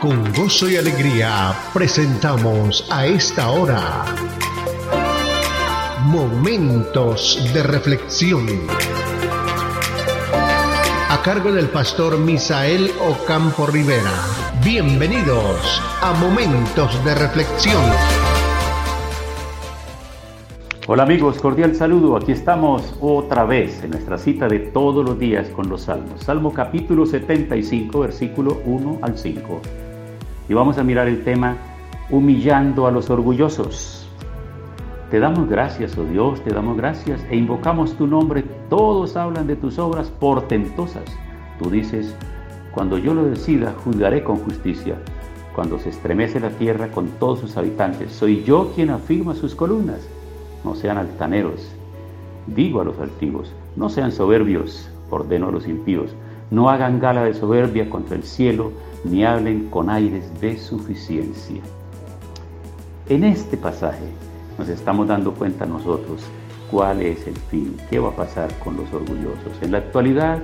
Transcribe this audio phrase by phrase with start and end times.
[0.00, 4.06] Con gozo y alegría presentamos a esta hora
[6.04, 8.46] Momentos de Reflexión.
[11.10, 14.24] A cargo del pastor Misael Ocampo Rivera.
[14.64, 17.84] Bienvenidos a Momentos de Reflexión.
[20.86, 22.16] Hola amigos, cordial saludo.
[22.16, 26.22] Aquí estamos otra vez en nuestra cita de todos los días con los salmos.
[26.22, 29.60] Salmo capítulo 75, versículo 1 al 5.
[30.50, 31.56] Y vamos a mirar el tema
[32.10, 34.08] humillando a los orgullosos.
[35.08, 38.42] Te damos gracias, oh Dios, te damos gracias e invocamos tu nombre.
[38.68, 41.04] Todos hablan de tus obras portentosas.
[41.60, 42.16] Tú dices,
[42.74, 44.96] cuando yo lo decida, juzgaré con justicia.
[45.54, 50.00] Cuando se estremece la tierra con todos sus habitantes, soy yo quien afirma sus columnas
[50.64, 51.70] no sean altaneros.
[52.48, 56.10] Digo a los altivos, no sean soberbios, ordeno a los impíos,
[56.50, 58.72] no hagan gala de soberbia contra el cielo,
[59.04, 61.62] ni hablen con aires de suficiencia.
[63.08, 64.04] En este pasaje
[64.58, 66.22] nos estamos dando cuenta nosotros
[66.70, 69.60] cuál es el fin, qué va a pasar con los orgullosos.
[69.62, 70.40] En la actualidad,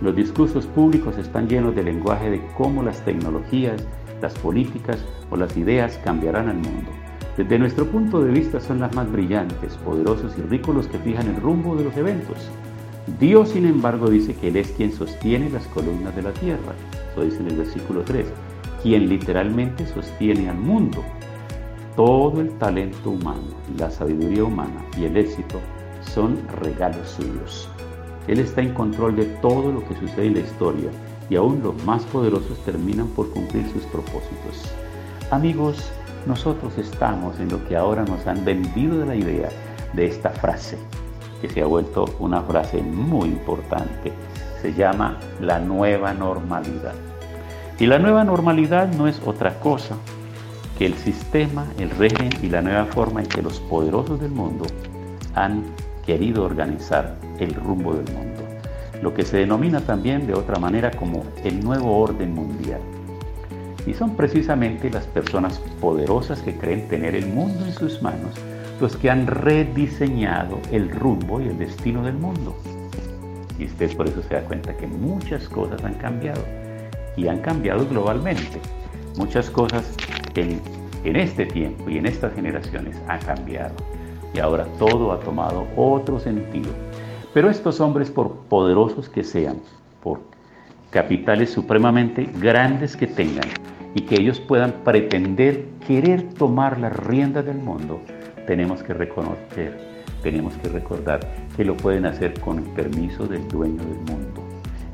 [0.00, 3.84] los discursos públicos están llenos de lenguaje de cómo las tecnologías,
[4.22, 6.90] las políticas o las ideas cambiarán al mundo.
[7.36, 11.28] Desde nuestro punto de vista son las más brillantes, poderosos y ricos los que fijan
[11.28, 12.50] el rumbo de los eventos.
[13.18, 16.74] Dios, sin embargo, dice que Él es quien sostiene las columnas de la tierra.
[17.12, 18.26] Eso dice en el versículo 3.
[18.82, 21.02] Quien literalmente sostiene al mundo.
[21.96, 25.60] Todo el talento humano, la sabiduría humana y el éxito
[26.02, 27.68] son regalos suyos.
[28.28, 30.90] Él está en control de todo lo que sucede en la historia
[31.28, 34.72] y aún los más poderosos terminan por cumplir sus propósitos.
[35.30, 35.90] Amigos,
[36.26, 39.48] nosotros estamos en lo que ahora nos han vendido de la idea
[39.94, 40.78] de esta frase,
[41.40, 44.12] que se ha vuelto una frase muy importante.
[44.60, 46.94] Se llama la nueva normalidad.
[47.78, 49.96] Y la nueva normalidad no es otra cosa
[50.78, 54.66] que el sistema, el régimen y la nueva forma en que los poderosos del mundo
[55.34, 55.64] han
[56.04, 58.42] querido organizar el rumbo del mundo.
[59.02, 62.80] Lo que se denomina también de otra manera como el nuevo orden mundial.
[63.86, 68.34] Y son precisamente las personas poderosas que creen tener el mundo en sus manos
[68.80, 72.56] los que han rediseñado el rumbo y el destino del mundo.
[73.58, 76.42] Y usted por eso se da cuenta que muchas cosas han cambiado
[77.16, 78.58] y han cambiado globalmente.
[79.16, 79.94] Muchas cosas
[80.34, 80.60] en,
[81.04, 83.74] en este tiempo y en estas generaciones han cambiado.
[84.34, 86.70] Y ahora todo ha tomado otro sentido.
[87.34, 89.56] Pero estos hombres, por poderosos que sean,
[90.02, 90.20] por
[90.90, 93.48] capitales supremamente grandes que tengan,
[93.94, 98.00] y que ellos puedan pretender querer tomar la rienda del mundo,
[98.50, 99.78] tenemos que reconocer,
[100.24, 101.20] tenemos que recordar
[101.56, 104.42] que lo pueden hacer con el permiso del dueño del mundo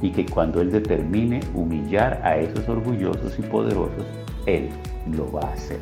[0.02, 4.04] y que cuando Él determine humillar a esos orgullosos y poderosos,
[4.44, 4.68] Él
[5.16, 5.78] lo va a hacer.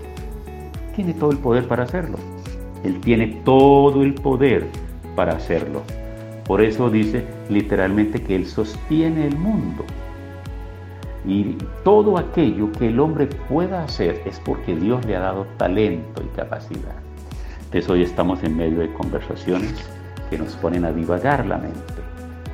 [0.95, 2.17] Tiene todo el poder para hacerlo.
[2.85, 4.69] Él tiene todo el poder
[5.17, 5.83] para hacerlo.
[6.45, 9.85] Por eso dice literalmente que Él sostiene el mundo.
[11.27, 16.23] Y todo aquello que el hombre pueda hacer es porque Dios le ha dado talento
[16.23, 17.05] y capacidad.
[17.75, 19.75] Entonces hoy estamos en medio de conversaciones
[20.31, 21.81] que nos ponen a divagar la mente.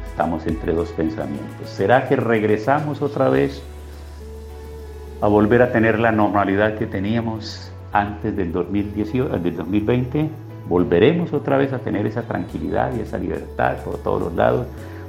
[0.09, 1.69] Estamos entre dos pensamientos.
[1.69, 3.63] ¿Será que regresamos otra vez
[5.21, 10.31] a volver a tener la normalidad que teníamos antes del, 2018, del 2020?
[10.67, 14.69] ¿Volveremos otra vez a tener esa tranquilidad y esa libertad por todos los lados?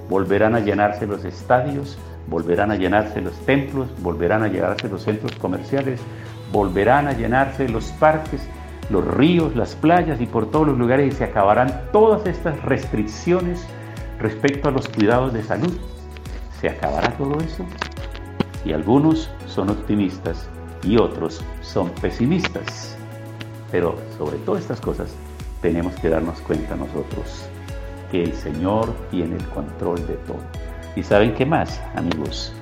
[0.10, 1.98] ¿Volverán a llenarse los estadios?
[2.28, 6.00] volverán a llenarse los templos, volverán a llenarse los centros comerciales,
[6.52, 8.48] volverán a llenarse los parques,
[8.90, 13.66] los ríos, las playas y por todos los lugares y se acabarán todas estas restricciones
[14.20, 15.78] respecto a los cuidados de salud.
[16.60, 17.66] ¿Se acabará todo eso?
[18.66, 20.50] Y algunos son optimistas
[20.84, 22.98] y otros son pesimistas.
[23.72, 25.16] Pero sobre todas estas cosas
[25.62, 27.48] tenemos que darnos cuenta nosotros
[28.12, 30.40] que el Señor tiene el control de todo.
[30.96, 32.54] ¿Y saben qué más, amigos?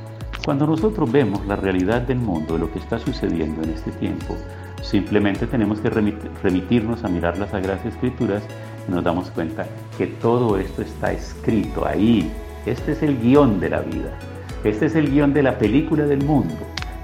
[0.45, 4.37] Cuando nosotros vemos la realidad del mundo, de lo que está sucediendo en este tiempo,
[4.81, 8.43] simplemente tenemos que remitirnos a mirar las Sagradas Escrituras
[8.87, 9.65] y nos damos cuenta
[9.97, 12.31] que todo esto está escrito ahí.
[12.65, 14.17] Este es el guion de la vida.
[14.63, 16.55] Este es el guion de la película del mundo.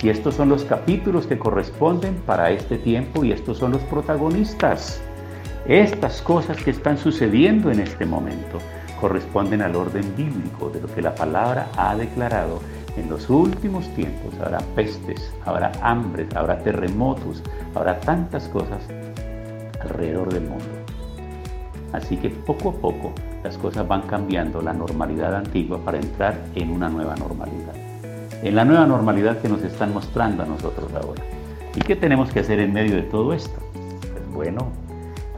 [0.02, 5.02] Y estos son los capítulos que corresponden para este tiempo y estos son los protagonistas.
[5.68, 8.60] Estas cosas que están sucediendo en este momento
[9.00, 12.60] corresponden al orden bíblico de lo que la palabra ha declarado.
[12.98, 17.44] En los últimos tiempos habrá pestes, habrá hambres, habrá terremotos,
[17.74, 18.82] habrá tantas cosas
[19.82, 20.66] alrededor del mundo.
[21.92, 23.14] Así que poco a poco
[23.44, 27.74] las cosas van cambiando la normalidad antigua para entrar en una nueva normalidad.
[28.44, 31.24] en la nueva normalidad que nos están mostrando a nosotros ahora.
[31.76, 33.60] ¿Y qué tenemos que hacer en medio de todo esto?
[33.74, 34.68] Pues bueno,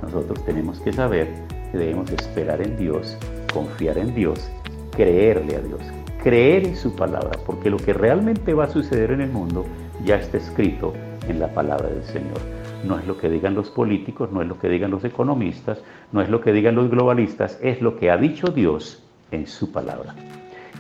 [0.02, 1.28] nosotros tenemos que saber
[1.72, 3.18] que debemos esperar en Dios,
[3.54, 4.50] confiar en Dios,
[4.92, 5.82] creerle a Dios,
[6.28, 9.66] creer en su palabra, porque lo que realmente va a suceder en el mundo
[10.04, 10.92] ya está escrito
[11.30, 12.38] en la palabra del Señor.
[12.84, 15.80] No es lo que digan los políticos, no es lo que digan los economistas,
[16.12, 19.02] no es lo que digan los globalistas, es lo que ha dicho Dios
[19.32, 20.16] en su palabra.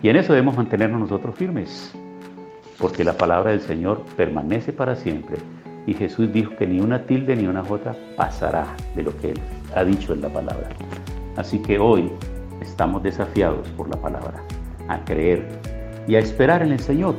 [0.04, 1.94] Y en eso debemos mantenernos nosotros firmes,
[2.78, 5.38] porque la palabra del Señor permanece para siempre.
[5.86, 8.68] Y Jesús dijo que ni una tilde ni una jota pasará
[8.98, 9.40] de lo que Él
[9.74, 10.68] ha dicho en la palabra.
[11.38, 12.12] Así que hoy
[12.60, 14.44] estamos desafiados por la palabra
[14.88, 15.48] a creer
[16.08, 17.16] y a esperar en el Señor.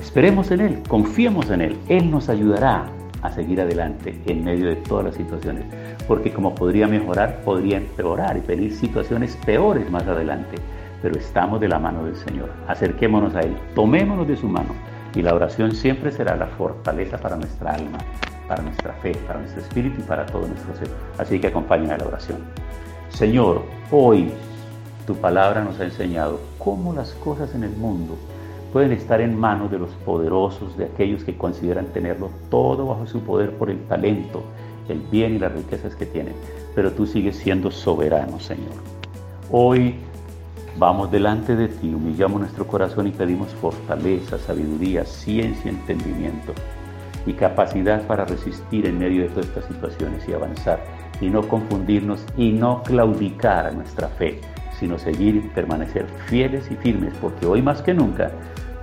[0.00, 1.76] Esperemos en Él, confiemos en Él.
[1.88, 2.86] Él nos ayudará
[3.22, 5.64] a seguir adelante en medio de todas las situaciones.
[6.06, 10.56] Porque como podría mejorar, podría empeorar y venir situaciones peores más adelante.
[11.02, 12.50] Pero estamos de la mano del Señor.
[12.66, 14.74] Acerquémonos a Él, tomémonos de su mano.
[15.14, 17.98] Y la oración siempre será la fortaleza para nuestra alma,
[18.46, 20.88] para nuestra fe, para nuestro espíritu y para todo nuestro ser.
[21.18, 22.38] Así que acompáñenme a la oración.
[23.10, 24.32] Señor, hoy
[25.08, 28.18] tu palabra nos ha enseñado cómo las cosas en el mundo
[28.74, 33.20] pueden estar en manos de los poderosos, de aquellos que consideran tenerlo todo bajo su
[33.20, 34.42] poder por el talento,
[34.86, 36.34] el bien y las riquezas que tienen.
[36.74, 38.74] Pero tú sigues siendo soberano, Señor.
[39.50, 39.94] Hoy
[40.76, 46.52] vamos delante de ti, humillamos nuestro corazón y pedimos fortaleza, sabiduría, ciencia, entendimiento
[47.24, 50.84] y capacidad para resistir en medio de todas estas situaciones y avanzar
[51.22, 54.40] y no confundirnos y no claudicar a nuestra fe,
[54.78, 58.30] sino seguir y permanecer fieles y firmes, porque hoy más que nunca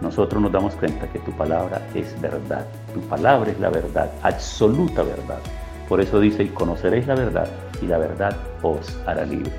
[0.01, 2.65] nosotros nos damos cuenta que tu palabra es verdad.
[2.93, 5.39] Tu palabra es la verdad, absoluta verdad.
[5.87, 7.47] Por eso dice, y conoceréis la verdad,
[7.81, 9.51] y la verdad os hará libre.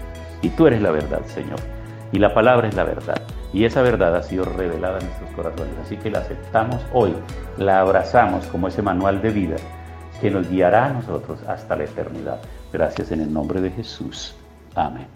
[0.43, 1.59] Y tú eres la verdad, Señor.
[2.13, 3.21] Y la palabra es la verdad.
[3.53, 5.73] Y esa verdad ha sido revelada en nuestros corazones.
[5.83, 7.15] Así que la aceptamos hoy,
[7.57, 9.57] la abrazamos como ese manual de vida
[10.21, 12.41] que nos guiará a nosotros hasta la eternidad.
[12.73, 14.35] Gracias en el nombre de Jesús.
[14.75, 15.16] Amén.